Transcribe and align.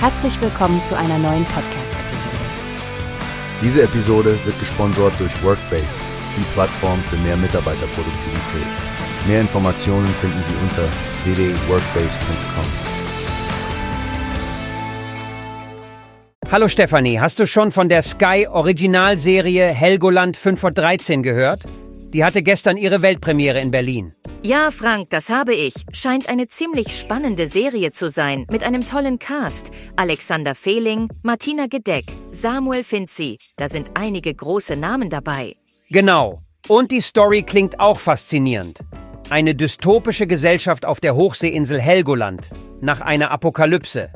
Herzlich 0.00 0.40
willkommen 0.40 0.80
zu 0.84 0.96
einer 0.96 1.18
neuen 1.18 1.44
Podcast-Episode. 1.46 2.36
Diese 3.60 3.82
Episode 3.82 4.38
wird 4.44 4.56
gesponsert 4.60 5.18
durch 5.18 5.42
Workbase, 5.42 5.88
die 6.36 6.44
Plattform 6.52 7.02
für 7.10 7.16
mehr 7.16 7.36
Mitarbeiterproduktivität. 7.36 8.68
Mehr 9.26 9.40
Informationen 9.40 10.06
finden 10.20 10.40
Sie 10.44 10.52
unter 10.62 10.84
www.workbase.com. 11.24 12.64
Hallo 16.52 16.68
Stefanie, 16.68 17.18
hast 17.18 17.40
du 17.40 17.46
schon 17.46 17.72
von 17.72 17.88
der 17.88 18.02
Sky 18.02 18.46
Originalserie 18.48 19.66
Helgoland 19.66 20.36
5 20.36 20.60
vor 20.60 20.70
13 20.70 21.24
gehört? 21.24 21.64
Die 22.12 22.24
hatte 22.24 22.44
gestern 22.44 22.76
ihre 22.76 23.02
Weltpremiere 23.02 23.58
in 23.58 23.72
Berlin. 23.72 24.14
Ja, 24.48 24.70
Frank, 24.70 25.10
das 25.10 25.28
habe 25.28 25.52
ich. 25.52 25.74
Scheint 25.92 26.30
eine 26.30 26.48
ziemlich 26.48 26.98
spannende 26.98 27.46
Serie 27.46 27.90
zu 27.90 28.08
sein, 28.08 28.46
mit 28.50 28.64
einem 28.64 28.86
tollen 28.86 29.18
Cast. 29.18 29.72
Alexander 29.96 30.54
Fehling, 30.54 31.10
Martina 31.22 31.66
Gedeck, 31.66 32.06
Samuel 32.30 32.82
Finzi. 32.82 33.36
Da 33.58 33.68
sind 33.68 33.90
einige 33.92 34.34
große 34.34 34.74
Namen 34.74 35.10
dabei. 35.10 35.56
Genau. 35.90 36.40
Und 36.66 36.92
die 36.92 37.02
Story 37.02 37.42
klingt 37.42 37.78
auch 37.78 37.98
faszinierend. 37.98 38.80
Eine 39.28 39.54
dystopische 39.54 40.26
Gesellschaft 40.26 40.86
auf 40.86 41.00
der 41.00 41.14
Hochseeinsel 41.14 41.78
Helgoland. 41.78 42.48
Nach 42.80 43.02
einer 43.02 43.30
Apokalypse. 43.30 44.10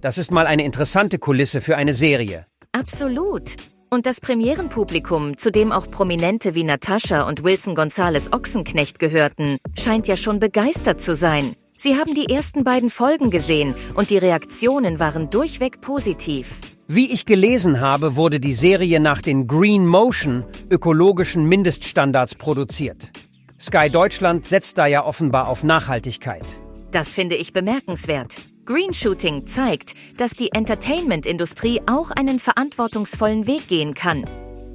Das 0.00 0.16
ist 0.16 0.30
mal 0.30 0.46
eine 0.46 0.64
interessante 0.64 1.18
Kulisse 1.18 1.60
für 1.60 1.76
eine 1.76 1.92
Serie. 1.92 2.46
Absolut. 2.72 3.56
Und 3.90 4.04
das 4.04 4.20
Premierenpublikum, 4.20 5.38
zu 5.38 5.50
dem 5.50 5.72
auch 5.72 5.90
Prominente 5.90 6.54
wie 6.54 6.64
Natascha 6.64 7.26
und 7.26 7.42
Wilson 7.42 7.74
Gonzales 7.74 8.30
Ochsenknecht 8.32 8.98
gehörten, 8.98 9.56
scheint 9.78 10.06
ja 10.06 10.18
schon 10.18 10.40
begeistert 10.40 11.00
zu 11.00 11.14
sein. 11.14 11.56
Sie 11.74 11.96
haben 11.96 12.14
die 12.14 12.28
ersten 12.28 12.64
beiden 12.64 12.90
Folgen 12.90 13.30
gesehen 13.30 13.74
und 13.94 14.10
die 14.10 14.18
Reaktionen 14.18 14.98
waren 14.98 15.30
durchweg 15.30 15.80
positiv. 15.80 16.56
Wie 16.86 17.10
ich 17.10 17.24
gelesen 17.24 17.80
habe, 17.80 18.16
wurde 18.16 18.40
die 18.40 18.52
Serie 18.52 19.00
nach 19.00 19.22
den 19.22 19.46
Green 19.46 19.86
Motion 19.86 20.44
ökologischen 20.70 21.46
Mindeststandards 21.46 22.34
produziert. 22.34 23.10
Sky 23.58 23.88
Deutschland 23.90 24.46
setzt 24.46 24.76
da 24.76 24.86
ja 24.86 25.04
offenbar 25.04 25.48
auf 25.48 25.64
Nachhaltigkeit. 25.64 26.44
Das 26.90 27.14
finde 27.14 27.36
ich 27.36 27.52
bemerkenswert. 27.52 28.40
Greenshooting 28.68 29.46
zeigt, 29.46 29.94
dass 30.18 30.32
die 30.32 30.52
Entertainment-Industrie 30.52 31.80
auch 31.86 32.10
einen 32.10 32.38
verantwortungsvollen 32.38 33.46
Weg 33.46 33.66
gehen 33.66 33.94
kann. 33.94 34.26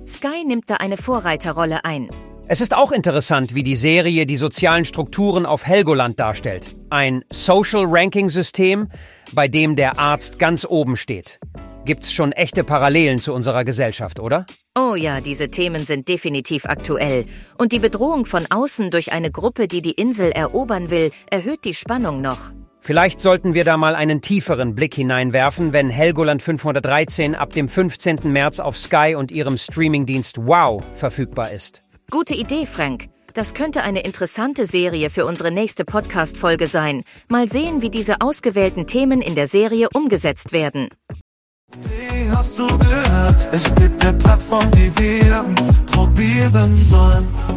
Sky 0.08 0.44
nimmt 0.44 0.68
da 0.68 0.78
eine 0.78 0.98
Vorreiterrolle 0.98 1.86
ein. 1.86 2.10
Es 2.48 2.60
ist 2.60 2.76
auch 2.76 2.92
interessant, 2.92 3.54
wie 3.54 3.62
die 3.62 3.76
Serie 3.76 4.26
die 4.26 4.36
sozialen 4.36 4.86
Strukturen 4.86 5.46
auf 5.46 5.68
Helgoland 5.68 6.20
darstellt. 6.20 6.76
Ein 6.90 7.24
Social 7.32 7.86
Ranking 7.86 8.30
System, 8.30 8.90
bei 9.32 9.48
dem 9.48 9.76
der 9.76 10.00
Arzt 10.00 10.40
ganz 10.40 10.66
oben 10.66 10.98
steht. 10.98 11.40
Gibt's 11.86 12.12
schon 12.12 12.32
echte 12.32 12.64
Parallelen 12.64 13.20
zu 13.20 13.32
unserer 13.32 13.64
Gesellschaft, 13.64 14.20
oder? 14.20 14.48
Oh 14.76 14.96
ja, 14.96 15.22
diese 15.22 15.50
Themen 15.50 15.86
sind 15.86 16.10
definitiv 16.10 16.66
aktuell. 16.66 17.28
Und 17.60 17.72
die 17.72 17.80
Bedrohung 17.80 18.26
von 18.26 18.48
außen 18.50 18.90
durch 18.90 19.12
eine 19.12 19.30
Gruppe, 19.30 19.68
die 19.68 19.84
die 19.84 19.92
Insel 19.92 20.32
erobern 20.32 20.90
will, 20.90 21.12
erhöht 21.30 21.64
die 21.64 21.76
Spannung 21.76 22.22
noch. 22.22 22.54
Vielleicht 22.86 23.22
sollten 23.22 23.54
wir 23.54 23.64
da 23.64 23.78
mal 23.78 23.96
einen 23.96 24.20
tieferen 24.20 24.76
Blick 24.76 24.94
hineinwerfen, 24.94 25.72
wenn 25.72 25.90
Helgoland 25.90 26.44
513 26.44 27.34
ab 27.34 27.54
dem 27.54 27.70
15. 27.70 28.20
März 28.24 28.60
auf 28.60 28.78
Sky 28.78 29.16
und 29.18 29.32
ihrem 29.32 29.56
Streamingdienst 29.56 30.46
Wow 30.46 30.84
verfügbar 30.94 31.52
ist. 31.52 31.82
Gute 32.12 32.36
Idee, 32.36 32.66
Frank. 32.66 33.08
Das 33.34 33.54
könnte 33.54 33.84
eine 33.84 34.02
interessante 34.02 34.66
Serie 34.66 35.10
für 35.10 35.26
unsere 35.26 35.50
nächste 35.50 35.86
Podcast-Folge 35.86 36.68
sein. 36.68 37.04
Mal 37.30 37.48
sehen, 37.48 37.82
wie 37.82 37.90
diese 37.90 38.20
ausgewählten 38.20 38.86
Themen 38.86 39.22
in 39.22 39.36
der 39.36 39.48
Serie 39.48 39.88
umgesetzt 39.94 40.52
werden. 40.52 40.90
Wie 41.84 42.30
hast 42.32 42.60
du 42.60 42.68
gehört? 42.68 43.48
Es 43.54 43.74
gibt 43.76 44.06
eine 44.06 44.18
Plattform, 44.18 44.70
die 44.72 44.92
wir 44.98 45.46
probieren. 45.86 46.76